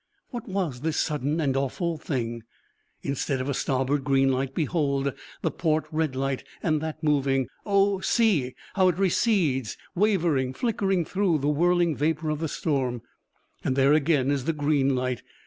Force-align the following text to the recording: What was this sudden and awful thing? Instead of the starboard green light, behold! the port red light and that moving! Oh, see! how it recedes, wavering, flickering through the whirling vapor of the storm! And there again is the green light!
What 0.31 0.49
was 0.49 0.81
this 0.81 0.97
sudden 0.97 1.39
and 1.39 1.55
awful 1.55 1.95
thing? 1.99 2.41
Instead 3.03 3.39
of 3.39 3.45
the 3.45 3.53
starboard 3.53 4.03
green 4.03 4.31
light, 4.31 4.55
behold! 4.55 5.13
the 5.43 5.51
port 5.51 5.85
red 5.91 6.15
light 6.15 6.43
and 6.63 6.81
that 6.81 7.03
moving! 7.03 7.47
Oh, 7.67 7.99
see! 7.99 8.55
how 8.73 8.87
it 8.87 8.97
recedes, 8.97 9.77
wavering, 9.93 10.53
flickering 10.55 11.05
through 11.05 11.37
the 11.37 11.49
whirling 11.49 11.95
vapor 11.95 12.31
of 12.31 12.39
the 12.39 12.47
storm! 12.47 13.03
And 13.63 13.75
there 13.75 13.93
again 13.93 14.31
is 14.31 14.45
the 14.45 14.53
green 14.53 14.95
light! 14.95 15.21